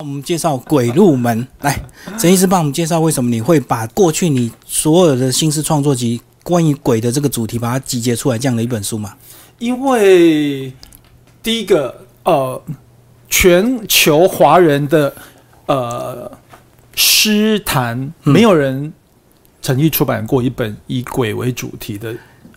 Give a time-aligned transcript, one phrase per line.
[0.00, 1.82] 我们介绍鬼入门，来，
[2.18, 9.16] 陈医师帮我们介绍为什么你会把过去你所有的新式创作集关于鬼的这个主题，把它集结出来这样的一本书嘛？
[9.58, 10.70] 因为
[11.42, 12.62] 第一个，呃，
[13.30, 15.14] 全球华人的
[15.64, 16.30] 呃
[16.94, 18.92] 诗坛，没有人
[19.62, 22.14] 曾经出版过一本以鬼为主题的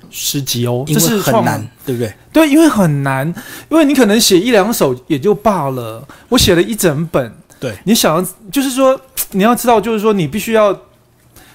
[0.09, 2.13] 诗集哦，这是很难，对不对？
[2.31, 3.27] 对，因为很难，
[3.69, 8.99] 因为你可能写一两首也就罢了，我写了一整本，对，你想要就是说
[9.31, 10.77] 你要知道，就是说你必须要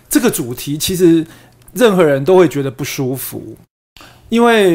[0.08, 1.26] 这个主题，其实
[1.72, 3.56] 任何人都会觉得不舒服，
[4.28, 4.74] 因为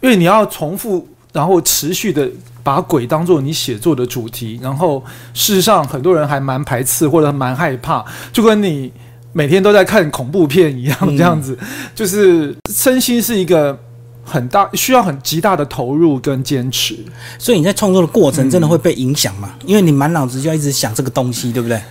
[0.00, 2.28] 因为你要重复，然后持续的
[2.62, 5.02] 把鬼当做你写作的主题，然后
[5.32, 8.92] 事实上很多人还蛮排斥或者蛮害怕，就跟你
[9.32, 11.58] 每天都在看恐怖片一样，这样子，
[11.94, 13.78] 就是身心是一个。
[14.24, 16.96] 很大需要很极大的投入跟坚持，
[17.40, 19.52] 所以你在创作的过程真的会被影响嘛？
[19.66, 21.82] 因为你满脑子就要一直想这个东西，对不对？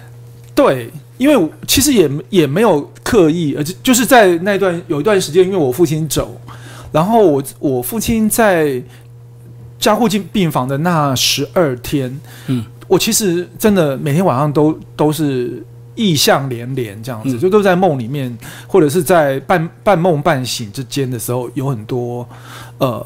[0.55, 6.39] 对，因为其实也也没有刻意，而且就是在那段有一段时间，因为我父亲走，
[6.94, 8.81] 然后我我父亲在
[9.78, 15.62] 加护进病房的那十二天，嗯，我其实真的每天晚上都都是。
[15.95, 18.36] 意象连连，这样子就都在梦里面，
[18.67, 22.28] 或者是在半半梦半醒之间的时候，有很多
[22.78, 23.06] 呃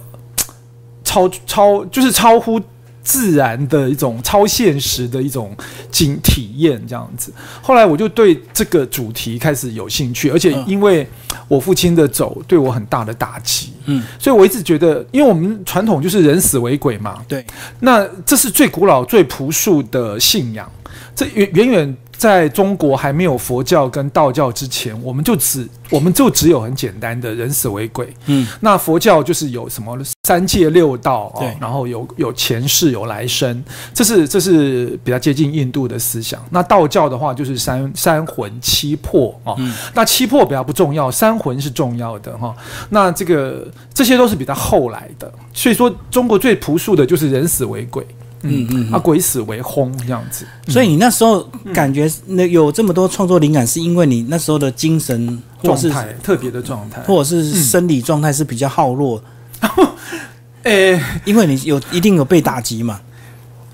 [1.03, 2.61] 超超就是超乎
[3.03, 5.55] 自然的一种超现实的一种
[5.91, 7.31] 经体验，这样子。
[7.61, 11.07] 后来我就对这个主题开始有兴趣，而且因为
[11.47, 17.45] 我父亲的走对我很大的打击，嗯，所以我一直觉得，因为我们传统就是人死为鬼嘛，对，
[17.79, 20.67] 那这是最古老、最朴素的信仰，
[21.15, 21.97] 这远远远。
[22.17, 28.07] 在中国还没有佛教跟道教之前，我们就只我们就只有很简单的人死为鬼。
[28.27, 33.61] 嗯，那佛教就是有什么三界六道啊，然后有有前世有来生，
[33.93, 36.41] 这是这是比较接近印度的思想。
[36.49, 39.53] 那道教的话就是三三魂七魄啊，
[39.93, 42.55] 那七魄比较不重要，三魂是重要的哈。
[42.89, 48.07] 那这个这些都是比较后来的，所以说中国最朴素的就是人死为鬼。
[48.45, 59.21] 嗯嗯，啊，鬼死为轰这样子，所以你那时候感觉那有这么多创作灵感，是因为你那时候的精神状态特别的状态，或者是生理状态是比较耗弱。
[60.63, 62.99] 诶，因为你有一定有被打击嘛。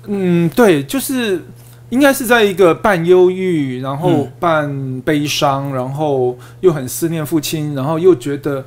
[0.06, 1.42] 嗯，对，就是
[1.90, 8.64] 应该是在一个半忧郁，然后半悲伤，然后又很思念父亲，然后又觉得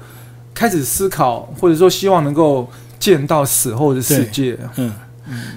[0.53, 2.67] 开始思考，或者说希望能够
[2.97, 4.57] 见到死后的世界。
[4.77, 4.91] 嗯。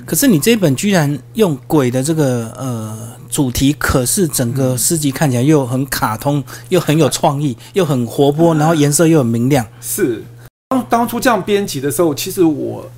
[0.07, 2.97] 可是你这一本居然用鬼的这个呃
[3.29, 9.67] 主题，可是整个诗集看起来又很卡通，又很有创意，又很活泼，然后颜色又很明亮。
[9.81, 10.23] 是
[10.69, 12.91] 当当初这样编辑的时候，其实我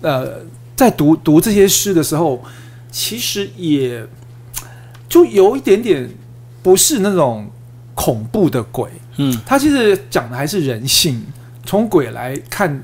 [0.00, 0.40] 呃
[0.76, 2.42] 在读读这些诗的时候，
[2.90, 4.06] 其实也
[5.08, 6.08] 就有一点点
[6.62, 7.50] 不是那种
[7.94, 8.88] 恐怖的鬼。
[9.18, 11.22] 嗯，他其实讲的还是人性，
[11.66, 12.82] 从鬼来看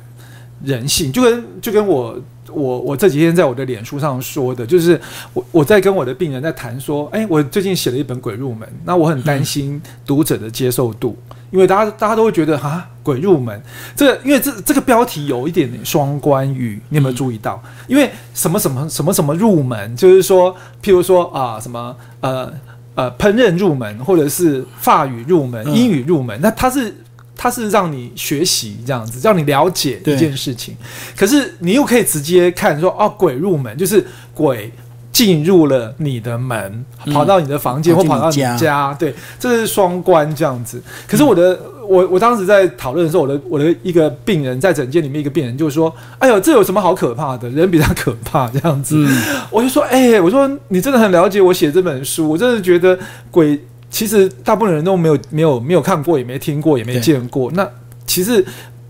[0.64, 2.18] 人性，就跟就跟我。
[2.50, 4.98] 我我这几天在我的脸书上说的，就是
[5.34, 11.14] 我我在跟我的病人在谈说，哎，我最近写了一本《鬼入门》，那我很担心读者的接受度，
[11.50, 13.54] 因为大家大家都会觉得啊，《鬼入门》
[13.94, 17.62] 这个，因为这这个标题有一点点双关语，你有没有注意到？
[17.86, 20.50] 因为什么什么什么什么入门，就是说，
[20.82, 22.50] 譬如说啊，什么呃
[22.94, 26.94] 呃烹饪入门，或者是法语入门、英语入门，那它是。
[27.40, 30.76] 它是让你学习这样子，让你了解一件事情，
[31.16, 34.04] 可是你又可以直接看说，哦，鬼入门就是
[34.34, 34.72] 鬼
[35.12, 40.82] 进入了你的门，跑到你的房间或跑到你家，对，这是双关这样子。
[41.06, 41.56] 可是我的，
[41.88, 47.48] 我我当时在讨论的时候，我的我的一个病人在诊间里面，一个病人就说，哎呦，这有什么好可怕的？
[47.50, 49.06] 人比较可怕这样子。
[49.50, 52.98] 我就说，哎，我说你真的很了解我写这本书，我真的觉得
[53.30, 53.64] 鬼。
[53.90, 57.50] 其实大部分人都没有没有没有看过，也没听过，也没见过。
[57.52, 57.68] 那
[58.06, 58.44] 其实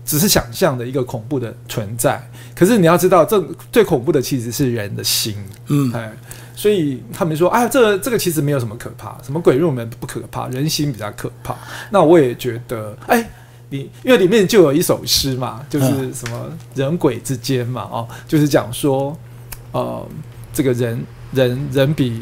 [0.05, 2.21] 只是想象的一个恐怖的存在。
[2.53, 5.35] 可是你要知道，这最恐怖的其实是人的心。
[5.67, 6.11] 嗯，哎，
[6.53, 11.55] 所以他们说，哎，这这个其实没有什么可怕，什么鬼入门不可怕，人心比较可怕。
[11.89, 13.29] 那我也觉得，哎，
[13.69, 19.17] 你因为里面就有一首诗嘛，就是什么人鬼之间嘛，哦，就是讲说，
[19.71, 20.05] 呃，
[20.51, 22.21] 这个人人人比。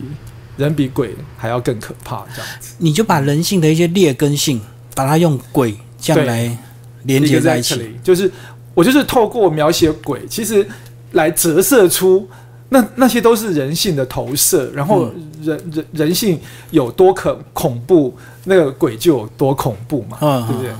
[0.57, 4.59] 人比鬼还要更可怕，这样子，你就把人性的一些劣根性，
[4.93, 6.57] 把它用鬼这样来
[7.03, 8.29] 连接在一起，就是
[8.73, 10.67] 我就是透过描写鬼，其实
[11.11, 12.27] 来折射出
[12.69, 15.09] 那那些都是人性的投射，然后
[15.41, 16.39] 人人人性
[16.71, 18.13] 有多可恐怖，
[18.43, 20.17] 那个鬼就有多恐怖嘛，
[20.47, 20.71] 对不对？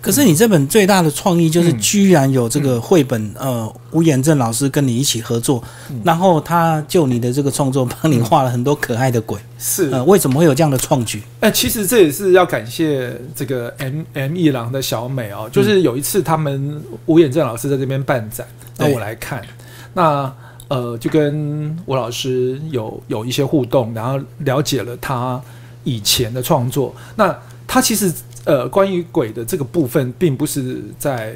[0.00, 1.78] 可是你这本最大的创意就是，嗯。
[1.78, 6.00] 居然有这个绘本，呃，吴衍正老师跟你一起合作，嗯。
[6.04, 9.90] 然后他就你的这个创作帮你画了很多可爱的鬼，是。
[9.90, 11.22] 呃，为什么会有这样的创举？
[11.40, 18.46] 哎，其实这也是要感谢这个 M M 一郎的小美哦，就是有一次他们吴衍正老师在这边办展，
[18.78, 19.42] 那我来看，
[19.92, 20.32] 那
[20.68, 25.40] 呃就跟吴老师有有一些互动，然后了解了他
[25.84, 26.94] 以前的创作。
[27.16, 27.36] 那
[27.66, 28.12] 他其实
[28.44, 31.34] 呃关于鬼的这个部分，并不是在，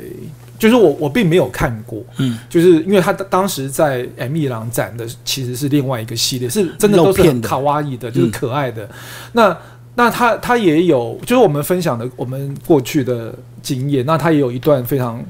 [0.59, 8.89] 就是我我并没有看过，嗯，就是因为他当时在 M 一郎展的其实是另外一个系列，是真的都是卡哇伊的，就是嗯可爱的。
[9.33, 9.57] 那
[9.95, 15.25] 那他他也有，就是我们分享的我们过去的经验，那他也有一段非常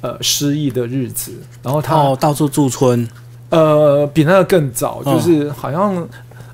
[0.00, 1.32] 呃失意的日子，
[1.62, 3.08] 然后他、哦，到处驻村，
[3.50, 6.08] 呃比那个更早，哦就是好像。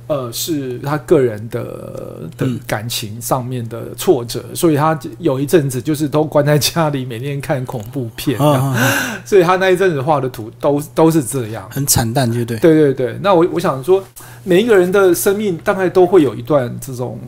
[0.09, 8.93] 呃，是他个人的的嗯感情上面的挫折，所以他有一阵子就是都关在家里，每天看恐怖片，啊、啊
[9.25, 11.69] 所以他那一阵子画的图都都是这样。
[11.71, 12.59] 很惨淡，对不对？
[12.59, 14.03] 对对对，那我我想说，
[14.45, 17.21] 每一个人的生命大概都会有一段这种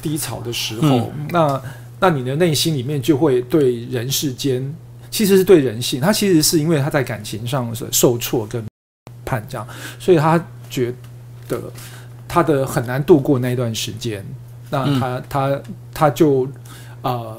[0.00, 1.62] 低潮的时候，那
[2.00, 4.74] 那你的内心里面就会对人世间，
[5.10, 8.64] 其实是对人性，他其实是因为他在感情上是受挫跟
[9.22, 9.68] 叛这样，
[9.98, 10.92] 所以他觉
[11.46, 11.60] 得
[12.32, 14.24] 他的很难度过那一段时间，
[14.70, 15.60] 那他、他
[15.92, 16.48] 他就
[17.02, 17.36] 呃。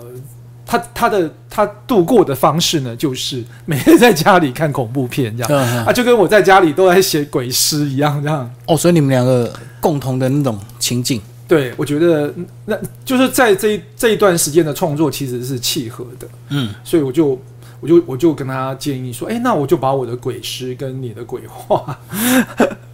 [0.66, 8.50] 他他的他度过的方式呢，就是 每天在家里看恐怖片这样，嗯、啊，就跟我在家里都在写鬼诗一样，这样。
[8.66, 17.38] 哦，所以你们两个共同的那种情境，对，我觉得嗯那就是在这一这一段时间的创作其实是契合的，嗯，所以我就
[17.82, 22.00] 我就我就跟他建议说，哎，那我就把我的鬼诗跟你的鬼画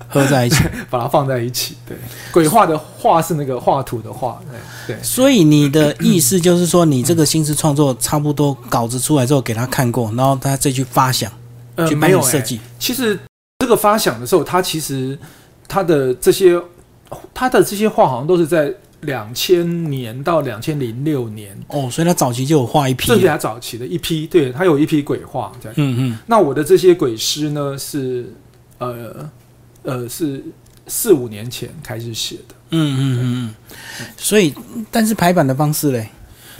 [0.10, 0.64] 合在一起。
[0.90, 1.78] 把它放在一起。
[1.88, 1.96] 对，
[2.34, 5.04] 鬼画的画是那个画图的画，对对。
[5.04, 11.32] 所以你的意思就是说，你这个新诗创作差不多稿子出来之后给他看过，然后他再去发想，
[11.76, 12.60] 呃，去帮没有设计。
[12.78, 13.18] 其实
[13.60, 15.18] 这个发想的时候，他其实
[15.68, 16.60] 他的这些
[17.34, 23.08] 他的这些画好像都是在两千年到两千零六年，哦，所以他早期就有画一批。
[23.08, 25.74] 这是他早期的一批，对他有一批鬼画这样。
[25.78, 28.34] 嗯嗯，那我的这些鬼诗呢，是
[28.78, 29.30] 呃
[29.84, 30.44] 呃是
[30.88, 32.56] 四五年前开始写的。
[32.72, 34.54] 嗯嗯嗯嗯，所以
[34.92, 36.10] 但是排版的方式嘞，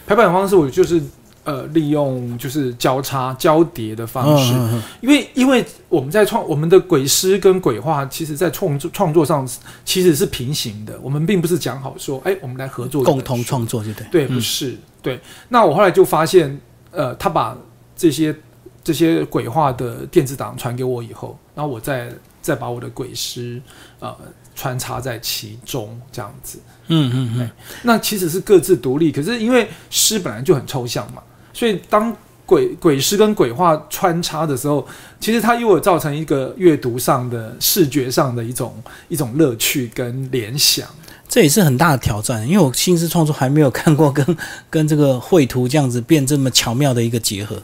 [0.08, 1.00] 排版方式我就是
[1.44, 9.48] 呃利用就是交叉交叠的方式，嗯嗯因为因为我们在创我们的鬼诗跟鬼画，其实在创作创作上
[9.86, 14.08] 其实是平行的，我们并不是讲好说，哎，我们来合作共同创作，对不对？
[14.12, 15.20] 对，嗯不是、对。
[15.48, 17.56] 那我后来就发现，呃，他把
[17.96, 18.36] 这些
[18.84, 22.12] 这些鬼画的电子档传给我以后，然后我再
[22.50, 23.62] 再把我的鬼诗
[24.00, 24.16] 呃
[24.56, 26.58] 穿插在其中，这样子。
[26.88, 27.50] 嗯嗯嗯，
[27.84, 31.22] 那其实是各自独立，可是因为诗本来就很抽象嘛，
[31.54, 32.12] 所以当
[32.48, 34.88] 鬼鬼诗跟鬼画穿插的时候，
[35.20, 38.74] 其实它又有造成一个阅读上的视觉上的一种
[39.08, 40.88] 一种乐趣跟联想。
[41.28, 44.38] 这也是很大的挑战，因为我新诗创作还没有看过跟
[44.68, 47.62] 跟这个绘图这样子变这么巧妙的一个结合。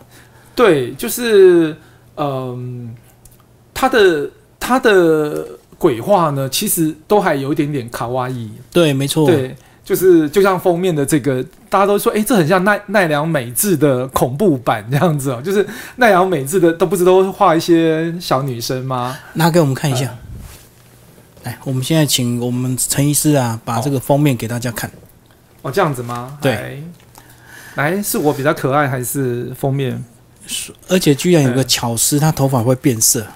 [0.54, 1.76] 对，就是
[2.16, 2.96] 嗯，
[3.74, 4.30] 他的
[4.60, 5.46] 他的
[5.78, 8.50] 鬼画呢，其实都还有一点点卡哇伊。
[8.72, 9.28] 对，没错。
[9.28, 15.42] 对，就是就像封面的这个，大家都说，哎，这很像奈奈良美智的恐怖版这样子哦。
[15.46, 15.68] 就是
[15.98, 19.18] 奈良美智的都不是都画一些小女生吗？
[19.34, 20.16] 拿给我们看一下。
[21.44, 24.90] 来，我们现在请我们陈医师啊，把这个封面给大家看。
[25.62, 26.38] 哦，这样子吗？
[26.42, 26.82] 对
[27.76, 30.04] 来，是我比较可爱还是封面？
[30.88, 33.28] 而且居然有个嗯巧思，他头发会变色。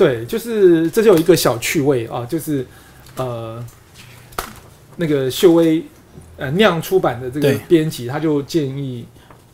[0.00, 2.66] 对，就是这就有一个小趣味啊，就是
[3.16, 3.62] 呃，
[4.96, 5.84] 那个秀威
[6.38, 9.04] 呃酿出版的这个编辑，他就建议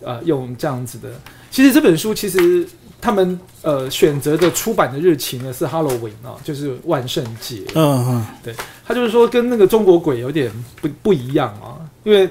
[0.00, 1.08] 呃用这样子的。
[1.50, 2.64] 其实这本书其实
[3.00, 7.64] 他们呃选择的出版的日期呢是 Halloween 啊，就是万圣节。
[7.74, 8.54] 嗯嗯，对
[8.86, 11.74] 他就是说跟那个中国鬼有点不不一样啊，
[12.04, 12.30] 因为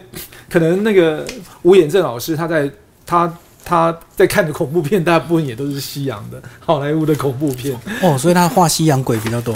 [0.49, 1.27] 可能那个
[1.63, 2.71] 吴衍正老师他在
[3.05, 7.75] 他他在看的恐怖片，大部分也都是西洋的 好莱坞的恐怖片。
[8.01, 9.53] 哦，所以他画西洋鬼比较多。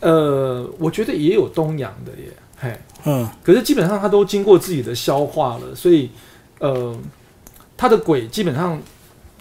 [0.00, 6.10] 呃，我觉得也有东洋的耶，嘿，嗯，可是基本上他都经过自己的消化了，所以
[6.58, 6.96] 呃，
[7.76, 8.80] 他的鬼基本上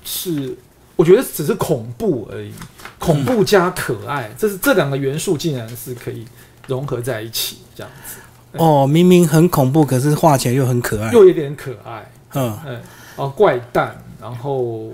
[0.04, 0.58] 是
[0.96, 2.52] 我觉得只是恐怖而已，
[2.98, 6.26] 恐怖加可爱，这是这两个元素竟然是可以
[6.68, 8.16] 融合在一起，这样子
[8.58, 11.12] 哦，明明很恐怖，可是画起来又很可爱。
[11.12, 12.82] 又有点可爱，嗯，嗯，
[13.16, 14.92] 哦，怪诞，然后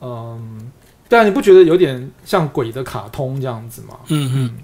[0.00, 0.70] 嗯，
[1.08, 3.96] 对啊，你不觉得有点像鬼的卡通这样子吗？
[4.08, 4.54] 嗯嗯。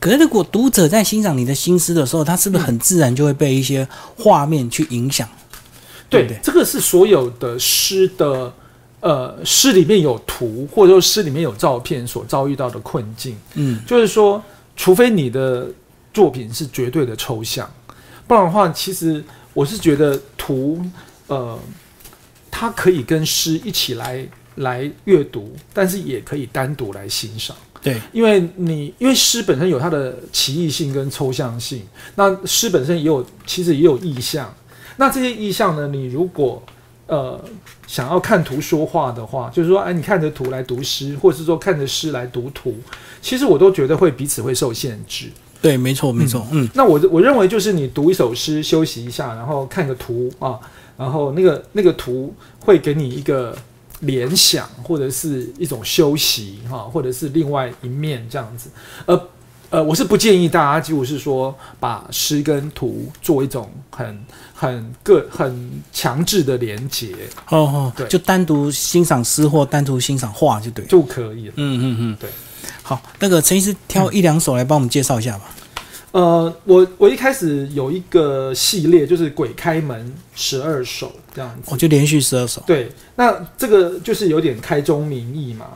[0.00, 3.86] 可是如果读者在欣赏你的心思的时候，他是不是很自然就会被一些
[4.16, 5.28] 画面去影响？
[6.08, 6.38] 对？
[6.42, 8.52] 这个是所有的诗的
[9.00, 13.36] 呃诗里面有图，或者说诗里面有照片所遭遇到的困境。
[13.54, 14.42] 嗯，就是说，
[14.76, 15.66] 除非你的
[16.14, 17.68] 作品是绝对的抽象，
[18.26, 20.80] 不然的话，其实我是觉得图
[21.26, 21.58] 呃，
[22.50, 24.26] 它可以跟诗一起来
[24.56, 27.56] 来阅读，但是也可以单独来欣赏。
[27.80, 31.82] 对，因为你因为诗本身有它的奇异性跟抽象性，
[32.16, 34.52] 那诗本身也有其实也有意象。
[34.96, 36.60] 那这些意象呢，你如果
[37.06, 37.40] 呃
[37.86, 42.74] 想要看图说话的话，就是说，哎，你看着图来读诗，或者是说看着诗来读图，
[43.22, 45.30] 其实我都觉得会彼此会受限制。
[45.62, 50.58] 对，没错，没错，嗯，那我我认为就是你读一首诗，休息一下，然后看个图啊，
[50.98, 53.56] 然后那个那个图会给你一个
[54.00, 58.68] 联想，或者是一种休息哈、或者是另外一面这样子。
[59.06, 59.28] 呃
[59.70, 64.24] 呃，我是不建议大家，几乎是说把诗跟图做一种很
[64.54, 67.14] 很个很强制的连接
[67.50, 70.84] 哦哦对，就单独欣赏诗或单独欣赏画就对。
[70.86, 71.52] 就可以了。
[71.56, 72.30] 嗯嗯嗯，对。
[72.82, 75.44] 好，那个陈医师挑一两首来帮我们介绍一下吧。
[76.12, 81.70] 呃，我我一开始有一个系列，就是鬼开门十二首这样子。
[81.70, 82.62] 我就连续十二首。
[82.66, 85.66] 对，那这个就是有点开宗明义嘛。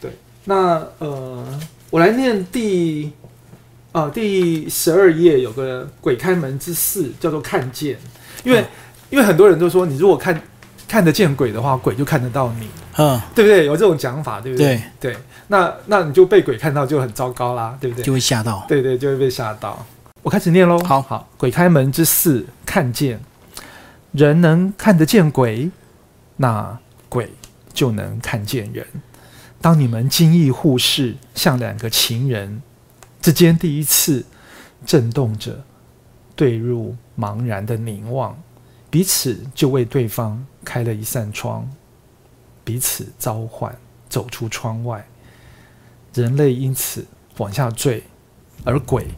[0.00, 0.10] 对，
[0.44, 1.60] 那呃，
[1.90, 3.12] 我来念第
[3.92, 7.98] 啊、第十二页有个鬼开门之四，叫做看见，
[8.42, 8.66] 因为、嗯
[9.10, 10.42] 因为很多人都说，你如果看
[10.88, 13.66] 看得见鬼的话，鬼就看得到你，嗯，对不对？
[13.66, 14.80] 有这种讲法，对不对？
[15.00, 18.04] 对，对，那那你就被鬼看到就很糟糕啦，对不对？
[18.04, 18.64] 就会吓到。
[18.68, 19.84] 对对，就会被吓到。
[20.22, 20.78] 我开始念喽。
[20.84, 23.20] 好好，鬼开门之四，看见
[24.12, 25.70] 人能看得见鬼，
[26.36, 27.30] 那鬼
[27.72, 28.86] 就能看见人。
[29.60, 32.62] 当你们惊异互视，像两个情人
[33.20, 34.24] 之间第一次
[34.86, 35.64] 震动着，
[36.36, 38.38] 对入茫然的凝望，
[38.88, 41.68] 彼此就为对方开了一扇窗，
[42.64, 43.76] 彼此召唤，
[44.08, 45.06] 走出窗外。
[46.14, 47.06] 人类因此
[47.36, 48.02] 往下坠，
[48.64, 49.08] 而鬼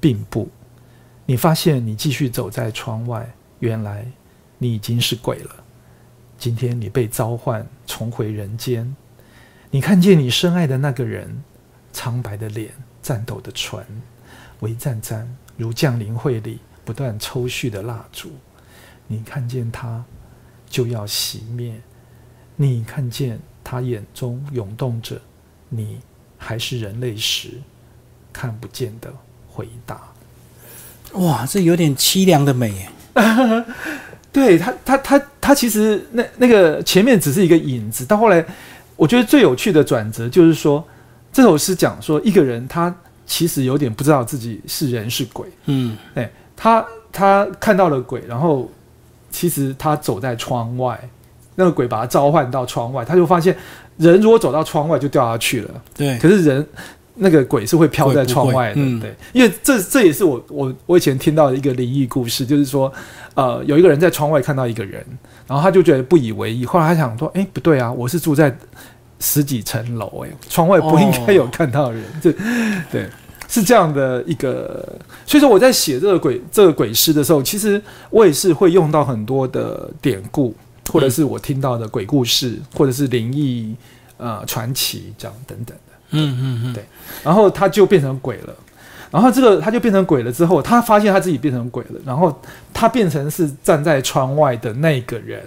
[0.00, 0.48] 并不。
[1.26, 4.06] 你发现你继续走在窗外，原来
[4.58, 5.64] 你已经是鬼了。
[6.36, 8.94] 今天你被召唤重回人间，
[9.70, 11.42] 你看见你深爱的那个人，
[11.92, 12.72] 苍白的脸，
[13.02, 13.82] 颤抖的唇，
[14.60, 18.30] 微颤颤如降临会里不断抽蓄的蜡烛。
[19.06, 20.04] 你看见他
[20.68, 21.80] 就要熄灭，
[22.56, 25.20] 你看见他眼中涌动着
[25.68, 25.98] 你
[26.38, 27.48] 还是人类时
[28.32, 29.12] 看不见的
[29.48, 30.00] 回答。
[31.14, 32.88] 哇，这有点凄凉的美耶。
[34.32, 38.44] 对他，他他他其实那那个前面只是一个影子，到后来，
[38.96, 40.84] 我觉得最有趣的转折就是说，
[41.32, 42.92] 这首诗讲说一个人他
[43.24, 48.68] 其实有点不知道自己是人是鬼，嗯，哎他他看到了鬼，然后
[49.30, 51.08] 其实他走在窗外，
[51.56, 53.56] 那个鬼把他召唤到窗外，他就发现
[53.96, 56.66] 人如果走到窗外就掉下去了，对，可是人
[57.14, 62.92] 那个鬼是会飘在窗外的，对，因为这这也是我我我以前听到的一个灵异故事，就是说，
[63.34, 65.04] 呃，有一个人在窗外看到一个人，
[65.46, 68.56] 然后他就觉得不以为意，后来他想说，哎，不对啊，我是住在
[69.20, 72.32] 十几层楼，哎，窗外不应该有看到人，这、
[72.90, 73.08] 对。
[73.46, 74.84] 是这样的一个，
[75.26, 77.80] 所以说我在写这个鬼这个鬼诗的时候，其实
[78.10, 80.52] 我也是会用到很多的典故，
[80.92, 83.74] 或者是我听到的鬼故事，或者是灵异
[84.16, 85.94] 呃传奇这样等等的。
[86.10, 86.84] 嗯嗯嗯，对。
[87.22, 88.54] 然后他就变成鬼了。
[89.10, 92.36] 然后这个他就变成鬼了之后，他发现他自己变成鬼了，然后
[92.72, 95.40] 他变成是站在窗外的那个人，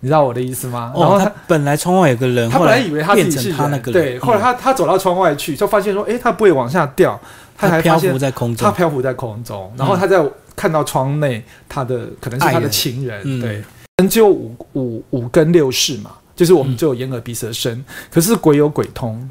[0.00, 0.92] 你知道我的意思吗？
[0.96, 4.42] 然后哦，他他本来窗外有个人，他本来以为他自变己是他那个人，对，后来嗯。
[4.42, 7.18] 他他走到窗外去，就发现说，诶，他不会往下掉，
[7.56, 8.66] 他还漂浮在空中。
[8.66, 10.20] 他，漂浮在空中，然后他在
[10.56, 13.40] 看到窗内他的可能是他的情人，嗯。
[13.40, 13.64] 对，人
[14.08, 16.76] 只有五五五根六识嘛，就是我们嗯。
[16.76, 19.28] 只有眼耳鼻舌身，可是鬼有鬼通，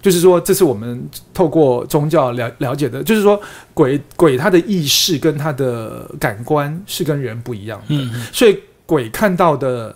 [0.00, 1.02] 就是说这是我们
[1.32, 3.40] 透过宗教了了解的，就是说
[3.72, 9.94] 鬼鬼他的意识跟他的感官是跟人不一样的，所以鬼看到的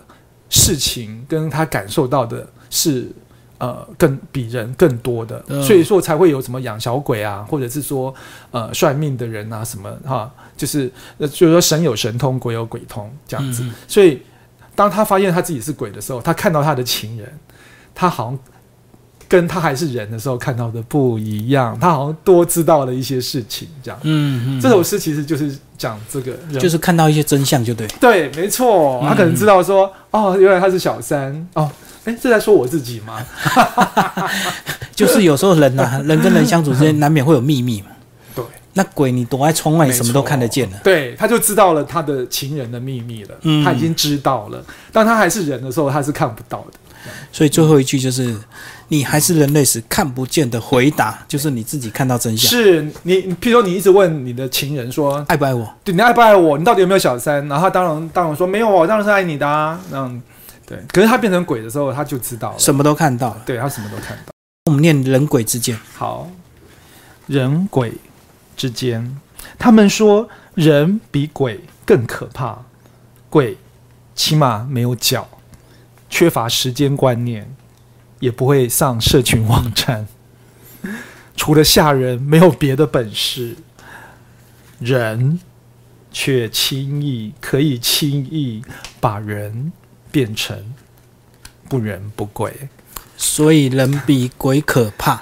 [0.49, 3.07] 事情跟他感受到的是
[3.57, 8.13] 呃更比人更多的，嗯所以说才会有什么养小鬼啊，或者是说
[8.51, 13.63] 呃算命的人啊什么哈，就是呃就是说神有神通，鬼有鬼通这样子。
[13.87, 14.21] 所以
[14.75, 17.31] 当他发现他自己是鬼的时候，他看到他的情人，
[17.93, 18.39] 他好像。
[19.29, 23.99] 跟他还是人的时候看到的不一样，他好像多知道了一些事情，这样。
[24.03, 31.69] 嗯嗯，这首诗其实就是讲这个就是看到一些真相，就对，对，没错，嗯他可能知道说，哦，原来他是小三，哦，
[32.07, 33.21] 哎，这在说我自己吗？
[34.95, 37.87] 就是有时候人呐、人跟人相处之间难免会有秘密嘛。
[38.33, 40.77] 对，那鬼你躲在窗外，你什么都看得见了。
[40.83, 44.63] 对，他就知道了他的情人的秘密了，嗯他已经知道了。
[44.93, 46.77] 当他还是人的时候，他是看不到的。
[47.31, 48.35] 所以最后一句就是，
[48.87, 52.49] 你还是人类时看不见的回答，就是你自己看到真相。
[52.49, 55.69] 是你，譬如说你一直问你的情人说，爱不爱我？
[55.83, 56.57] 对你爱不爱我？
[56.57, 57.47] 你到底有没有小三？
[57.47, 59.79] 然后他当然当然说没有，我当然是爱你的啊。
[59.91, 60.21] 那样
[60.67, 63.41] 对，可是他变成鬼的时候，他就知道了，什么都看到了。
[63.45, 64.33] 对他什么都看到。
[64.65, 66.29] 我们念人鬼之间，好，
[67.25, 67.93] 人鬼
[68.57, 69.17] 之间，
[69.57, 72.65] 他们说人比鬼更可怕，
[73.29, 73.57] 鬼
[74.13, 75.27] 起码没有脚，
[76.09, 77.49] 缺乏时间观念，
[78.19, 80.05] 也不会上社群网站，
[81.37, 83.55] 除了吓人没有别的本事。
[84.79, 85.39] 人
[86.11, 88.63] 却轻易可以轻易
[88.99, 89.71] 把人
[90.17, 90.73] 变成
[91.69, 92.51] 不人不鬼。
[93.15, 95.21] 所以人比鬼可怕。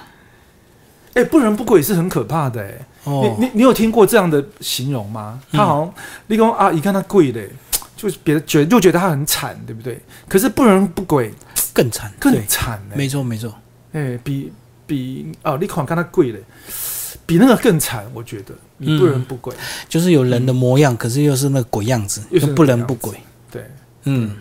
[1.16, 5.42] 哎、不人不鬼是很可怕的哎、哦你，你你有听过这样的形容吗？
[5.52, 5.94] 他好像
[6.28, 7.50] 你讲啊，一看他贵嘞，
[7.98, 10.00] 就是别人觉得就觉得他很惨，对不对？
[10.30, 11.34] 可是不人不鬼
[11.74, 13.54] 更惨，更，惨哎、没错没错。
[13.92, 14.50] 哎、比
[14.88, 16.42] 比哦，你看看他贵嘞，
[17.26, 19.54] 比那个更惨，我觉得你不人不鬼，
[19.90, 23.14] 就是有人的模样，可是又是那个鬼样子，又是那个不人不鬼。
[23.52, 23.64] 对，
[24.04, 24.36] 嗯，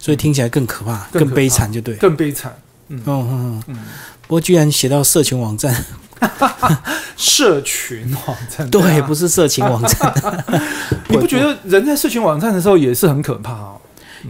[0.00, 1.94] 所以听起来更可怕，更悲惨，就对。
[1.94, 2.52] 更悲惨。
[2.88, 3.62] 嗯嗯嗯。
[3.68, 3.76] 嗯，
[4.22, 5.84] 不过居然写到社群网站，
[7.16, 10.12] 社群网站 对，啊不是色情网站，
[11.08, 13.80] 你不觉得人在社群网站的时候也是很可怕哦？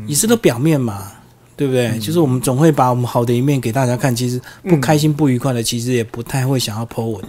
[0.07, 1.13] 也是都表面嘛，
[1.57, 1.89] 对不对？
[1.89, 7.25] 嗯就是我们总会把我们好的一面给大家看，其实不嗯开心、不愉快的，其实也不太会想要 po 文。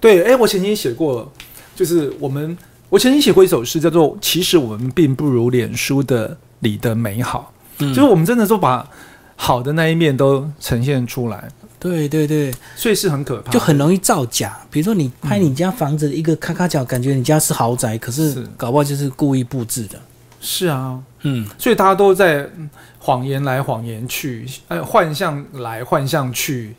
[0.00, 1.30] 对，哎，我曾经写过，
[1.76, 2.56] 就是我们，
[2.92, 7.88] 我曾经写过一首诗，叫做“其实我们并不如脸书的里的美好”，嗯。
[7.94, 8.86] 就是我们真的都把
[9.34, 11.48] 好的那一面都呈现出来，
[11.80, 14.60] 对对对，所以是很可怕，就很容易造假。
[14.70, 18.46] 比如说你拍你家房子一个咔咔角，感觉你家是豪宅，可是是。
[18.58, 19.98] 搞不好就是故意布置的。
[20.38, 22.68] 是啊，嗯，所以大家都在嗯
[22.98, 26.74] 谎言来谎言去，呃，幻象来幻象去，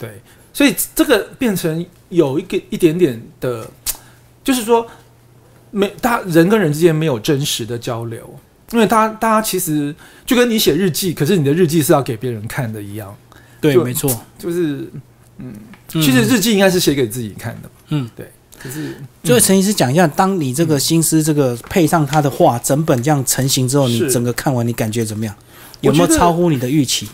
[0.00, 0.20] 对，
[0.52, 3.70] 所以这个变成有一个一点点的，
[4.42, 4.84] 就是说，
[5.76, 8.38] 没他人跟人之间没有真实的交流，
[8.70, 9.92] 因为大家大家其实
[10.24, 13.12] 就跟你写日记，可是你的日记是要给别人看的一样，
[13.60, 14.08] 对，没错。
[14.38, 14.88] 就是
[15.38, 15.52] 嗯
[15.88, 25.34] 其实日记应该是写给自己看的，嗯，对，可是就陈医师讲一下，当你这个心思这个配上他的画，整本这样成型之后，你整个看完，你感觉怎么样？
[25.80, 27.08] 有没有超乎你的预期？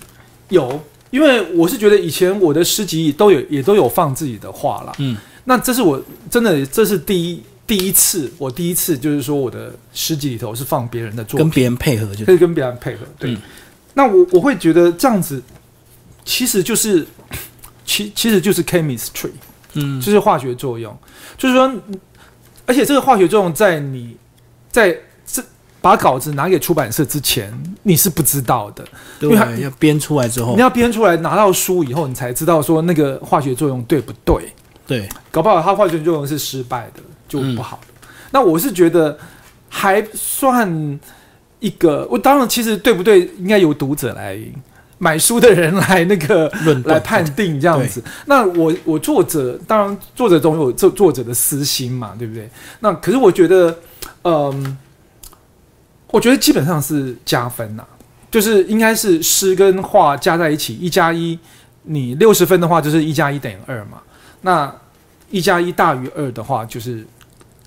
[0.51, 4.93] 有，因为我是觉得以前我的诗集都有也都有放自己的画啦。
[4.99, 13.07] 嗯，那这是我真的这是第一第一次，我第一次就是说我的诗集里头是放别人的作品，跟别人配合就可以跟别人配合。
[13.17, 13.39] 对，嗯
[13.95, 15.41] 那我我会觉得这样子
[16.25, 17.07] 其实就是
[17.87, 19.31] 其其实就是 chemistry，
[19.75, 20.93] 嗯就是化学作用，
[21.39, 21.73] 就是说，
[22.67, 24.17] 而且这个化学作用在你
[24.73, 24.93] 在
[25.25, 25.41] 这
[25.81, 28.85] 把稿子拿给出版社之前，你是不知道的。
[29.21, 34.53] 对因为他要编出来之后你，要编出来拿到书以后，你才知道说那个化学作用对不对。
[34.89, 37.01] 对，搞不好它化学作用是失败的，
[37.31, 38.09] 就嗯不好的。
[38.33, 39.19] 那我是觉得
[39.71, 41.01] 还算
[41.61, 44.39] 一个，我当然其实对不对，应该由读者来
[44.99, 48.03] 买书的人来那个论来判定这样子。
[48.27, 52.51] 那我我作者当然作者总有作作者的私心嘛，对不对？
[52.81, 53.79] 那可是我觉得，
[54.25, 54.77] 嗯，
[56.09, 57.85] 我觉得基本上是加分呐、
[58.31, 61.39] 就是应该是诗跟画加在一起，一加一，
[61.85, 64.03] 你六十分的话就是一加一等于二嘛。
[64.43, 64.73] 那
[65.31, 67.07] 一加一大于二的话，就是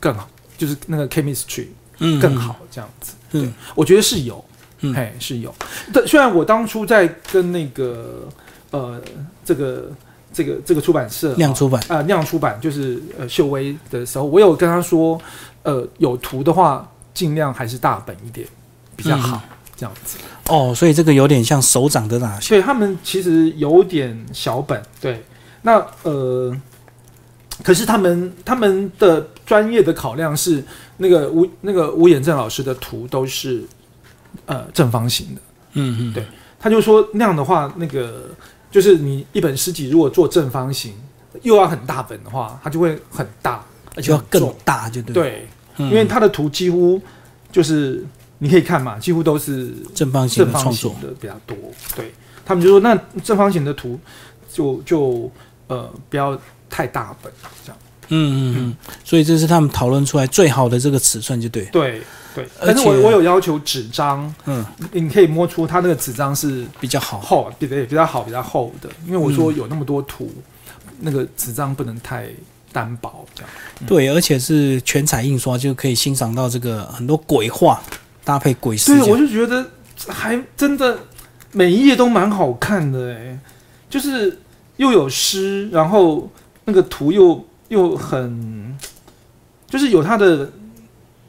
[0.03, 1.67] 更好，就是那个 chemistry
[1.99, 3.13] 嗯更好这样子。
[3.31, 4.43] 对我觉得是有，
[4.81, 5.55] 嗯嘿，是有。
[5.93, 8.27] 但虽然我当初在跟那个
[8.71, 9.01] 呃
[9.45, 9.89] 这个
[10.33, 15.17] 这个这个出版社亮出版，啊、亮出版就是呃秀威的时候，我有跟他说，
[15.63, 18.45] 呃有图的话尽量还是大本一点
[18.97, 19.41] 比较好，
[19.77, 20.17] 这样子。
[20.49, 22.41] 哦，所以这个有点像手掌的大小。
[22.41, 25.23] 所以他们其实有点小本，对。
[25.65, 26.53] 那呃，
[27.63, 30.63] 可是他们他们的专业的考量是
[30.97, 33.63] 那个吴那个吴衍正老师的图都是
[34.45, 35.41] 呃正方形的，
[35.73, 36.25] 嗯嗯，对
[36.59, 38.29] 他就说那样的话，那个
[38.69, 40.93] 就是你一本诗集如果做正方形
[41.41, 43.63] 又要很大本的话，它就会很大，
[43.95, 45.47] 而且要更大，就对。，对，
[45.77, 45.89] 嗯。
[45.89, 47.01] 因为他的图几乎
[47.51, 48.05] 就是
[48.37, 51.57] 你可以看嘛，几乎都是正方形正的创作，方形的比较多，
[51.95, 52.13] 对
[52.45, 53.99] 他们就说那正方形的图
[54.51, 55.31] 就就
[55.67, 56.39] 呃不要
[56.73, 57.31] 太大本
[57.63, 57.77] 这样。
[58.09, 61.65] 嗯嗯嗯，所以这是他们讨论出来最好的这个尺寸，就对。
[61.65, 62.01] 对
[62.35, 67.19] 对，而但是我我有要求纸张，嗯，你你可以摸出它那个纸张是比较好。
[67.19, 70.31] 厚，比对比较好比较厚的，因为我说嗯有那么多图，
[70.99, 72.27] 那个纸张不能太
[72.71, 73.49] 单薄这样。
[73.85, 77.81] 对，而且是全彩印刷，就可以欣赏到这个很多鬼画
[78.25, 79.65] 搭配鬼尸对，我就觉得
[80.07, 80.97] 还真的
[81.51, 83.39] 每一页都蛮好看的哎，
[83.89, 84.39] 就是
[84.77, 86.29] 又有诗，然后
[86.65, 88.77] 那个图又又很，
[89.67, 90.51] 就是有它的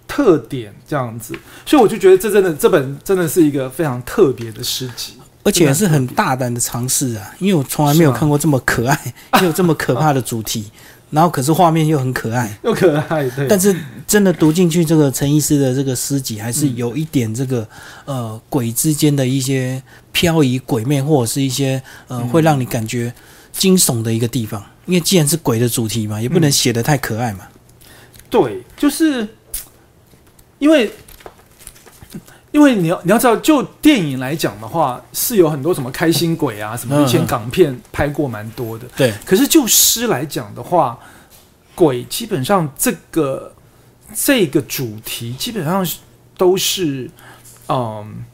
[0.07, 1.35] 特点这样子，
[1.67, 5.15] 所以我就觉得这真的这本真的是一个非常特别的诗集。
[5.43, 10.71] 而且也是很大胆的尝试啊，因为我从来没有看过这么可爱又 这么可怕的主题，
[11.11, 12.59] 然后可是画面又很可爱。
[12.63, 17.69] 又可爱，对，但是真的读进去，这个陈医师的这个诗集，还是有一点这个、
[18.07, 23.13] 呃鬼之间的一些漂移、鬼魅，或者是一些呃嗯会让你感觉
[23.53, 24.65] 惊悚的一个地方。
[24.87, 27.49] 因为既然是鬼的主题嘛，也不能嗯写的太可爱嘛。
[28.29, 29.27] 对，就是
[30.59, 30.91] 因为
[32.51, 38.87] 因为你要你要知道，就电影来讲的话，是有很多什么开心鬼啊，什么以前港片拍过蛮多的。
[38.97, 40.99] 对，可是就诗来讲的话，
[41.75, 43.53] 鬼基本上这个
[44.15, 45.99] 这个主题基本上是
[46.37, 47.11] 都是
[47.69, 48.25] 嗯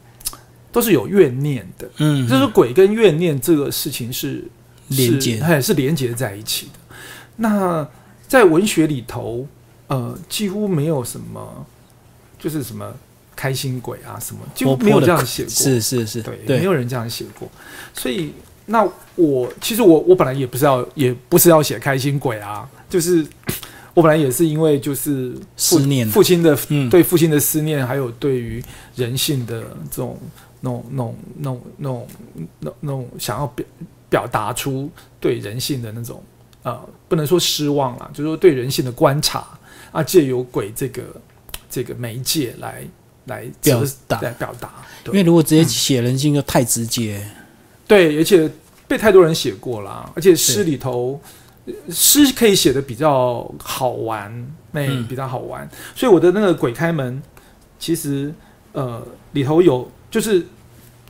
[0.71, 4.43] 都是有怨念的，嗯，就是鬼跟怨念这个事情是
[4.91, 6.95] 连接是哎是连接在一起的。
[7.37, 7.87] 那
[8.27, 9.47] 在文学里头，
[9.87, 11.65] 呃，几乎没有什么
[12.39, 12.93] 就是什么
[13.35, 15.51] 开心鬼啊什么，几乎没有这样写过。
[15.51, 17.49] 是是是，对，没，有人这样写过，
[17.93, 18.33] 所以
[18.67, 23.25] 那我其实我我本来也不是要也不是要写开心鬼啊，就是
[23.93, 26.07] 我本来也是因为就是父思念。
[26.07, 28.63] 父亲的嗯，对父亲的思念，还有对于
[28.95, 30.17] 人性的这种
[30.61, 32.07] 那种那种那种那种
[32.59, 33.65] 那那种想要表
[34.09, 36.23] 表达出对人性的那种
[36.63, 39.47] 呃，不能说失望啦，就是说对人性的观察
[39.91, 41.03] 啊，借由鬼这个
[41.69, 42.83] 这个媒介来
[43.25, 44.71] 来表达来表达，
[45.07, 47.25] 因为如果直接写人性就太直接，
[47.87, 48.49] 对，而且
[48.87, 51.21] 被太多人写过啦，而且诗里头呃
[51.89, 54.31] 诗可以写的比较好玩，
[54.71, 55.07] 那、嗯。
[55.07, 57.21] 比较好玩，所以我的那个鬼开门，
[57.77, 58.33] 其实
[58.71, 59.01] 呃
[59.33, 60.45] 里头有就是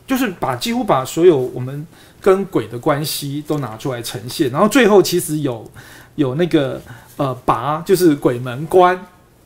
[0.05, 1.85] 就是把几乎把所有我们
[2.19, 5.69] 跟鬼的关系都拿出来呈现，然后最后其实有
[6.15, 6.81] 有那个
[7.17, 8.95] 呃拔就是鬼门关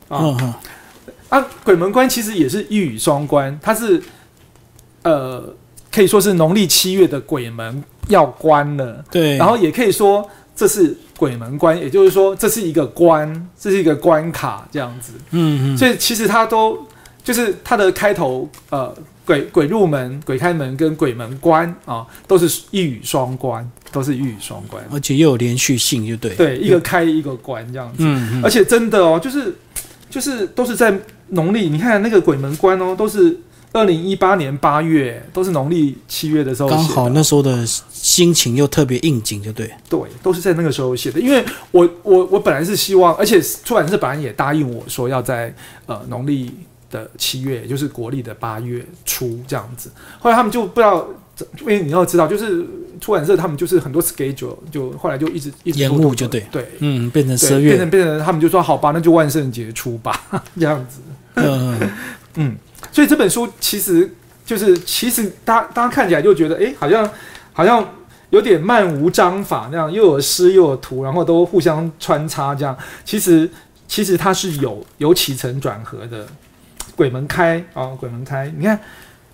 [0.08, 0.36] 啊、
[1.28, 4.02] 啊，鬼门关其实也是一语双关，它是
[5.02, 5.54] 呃
[5.92, 15.12] 可以说是农历七月的鬼门要关了，对，然后也可以说这是鬼门关，也就是说这是一个关，这是一个关卡这样子。
[15.30, 16.78] 嗯嗯，所以其实它都
[17.22, 18.92] 就是它的开头，呃，
[19.26, 24.82] 鬼鬼入门、鬼开门跟鬼门关啊，都是一语双关，都是一语双关。
[24.90, 27.96] 而且又有连续性，就对，对，一个开一个关这样子。
[27.98, 29.54] 嗯嗯，而且真的哦，就是
[30.08, 33.36] 就是都是在农历，你看那个鬼门关哦，都是
[33.76, 41.20] 二零一八年八月，都是农历七月的时候的，刚好那时候的心情又特别应景，就对，对，都是在那个时候写的。
[41.20, 46.50] 因为我我我本来是希望，而且出版社本来也答应我说要在呃农历
[46.90, 49.90] 的七月，也就是国历的八月初这样子。
[50.18, 51.06] 后来他们就不知道，
[51.60, 52.64] 因为你要知道，就是
[52.98, 56.66] 出版社他们就是很多 schedule，就后来就一直一直延误就对对。
[56.78, 60.18] 嗯，变成十二月，变成变成，他们就说好吧，那就万圣节出吧，
[60.58, 61.00] 这样子。
[61.34, 61.90] 嗯，嗯
[62.36, 62.56] 嗯，
[62.92, 64.10] 所以这本书其实
[64.44, 67.08] 就是，其实大家大家看起来就觉得，哎，好像
[67.52, 67.86] 好像
[68.30, 72.76] 有点漫无章法那样，又有诗又有图，然后都互相穿插这样。
[73.04, 73.50] 其实
[73.86, 76.26] 其实它是有有起承转合的。
[76.94, 78.80] 鬼门开啊，鬼门开，你看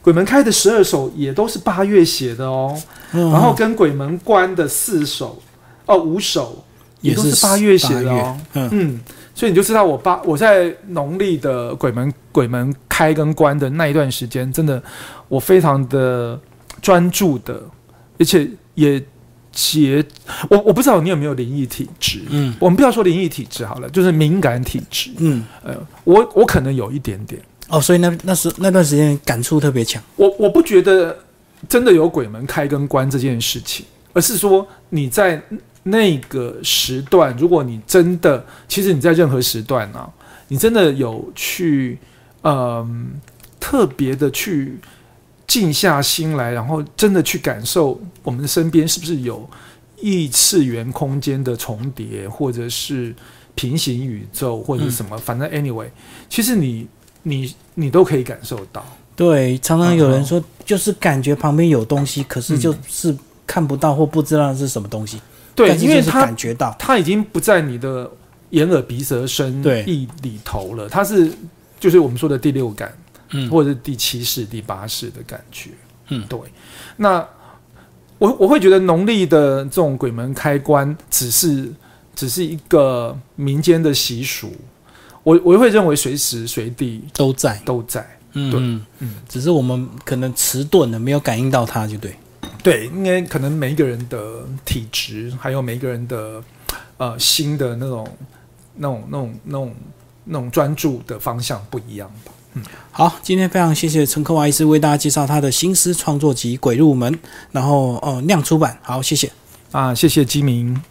[0.01, 2.77] 鬼门开的十二首也都是八月写的哦，
[3.13, 5.41] 嗯然后跟鬼门关的四首
[5.87, 6.65] 哦五首
[7.03, 8.37] 也都是八月写的哦。
[8.55, 9.01] 嗯，嗯，
[9.35, 14.83] 所以你就知道我八我在农历的鬼门鬼门开跟关的那一段时间，真的
[15.29, 16.39] 我非常的
[16.81, 17.63] 专注的，
[18.19, 19.03] 而且也
[19.51, 20.05] 结
[20.49, 22.55] 我我不知道你有没有灵异体质，嗯。
[22.59, 25.11] 我们不要说灵异体质好了，就是敏感体质。
[25.19, 31.17] 嗯，呃，我我可能有一点点，哦，所以那那时那段时间感触特别强，我我不觉得
[31.69, 35.43] 真的有鬼门开跟关这件事情，而是说你在
[35.85, 40.09] 那个时段，如果你真的，其实你在任何时段啊，
[40.49, 41.99] 你真的有去，
[42.43, 43.21] 嗯、
[43.59, 44.79] 特别的去
[45.47, 49.49] 静下心来，然后真的去感受我们的身边是不是有
[50.01, 53.15] 异次元空间的重叠，或者是
[53.55, 55.87] 平行宇宙，或者是什么，反正 anyway，
[56.29, 56.87] 其实你
[57.23, 58.85] 你你都可以感受到。
[59.15, 63.15] 对，常常有嗯人说，就是感觉旁边有东西，可是就是
[63.53, 65.21] 看不到或不知道是什么东西，
[65.55, 68.11] 对，因为他感觉到，他已经不在你的
[68.49, 69.85] 眼耳鼻舌身对。
[69.85, 71.31] 意里头了，他是
[71.79, 72.91] 就是我们说的第六感，
[73.33, 73.51] 嗯。
[73.51, 75.69] 或者是第七世、第八世的感觉。
[76.09, 76.25] 嗯。
[76.31, 76.41] 对。
[76.97, 77.23] 那
[78.17, 81.71] 我我会觉得农历的这种鬼门开关，只是
[82.17, 84.51] 只是一个民间的习俗，
[85.23, 88.01] 我我会认为随时随地都在，都在。
[88.33, 88.87] 嗯对嗯。
[89.01, 89.15] 嗯。
[89.29, 92.17] 只是我们可能迟钝了，没有感应到它，就对。
[92.63, 96.43] 对，因为可能每一个人的体质，还有每一个人的
[96.97, 98.09] 呃心的那种、
[98.77, 99.75] 那种、那种、那种、
[100.25, 102.33] 那种专注的方向不一样吧。
[102.55, 107.11] 嗯好，今天非常谢谢陈克华医师为大家介绍他的新诗创作集《鬼入门》，
[107.51, 109.33] 然后呃亮出版，好，谢谢。
[109.71, 110.83] 啊，谢谢基明。